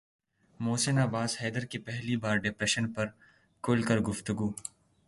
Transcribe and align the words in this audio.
محسن 0.59 0.97
عباس 0.99 1.35
حیدر 1.41 1.65
کی 1.65 1.77
پہلی 1.79 2.15
بار 2.23 2.37
ڈپریشن 2.43 2.91
پر 2.93 3.07
کھل 3.63 3.81
کر 3.81 3.99
گفتگو 3.99 4.51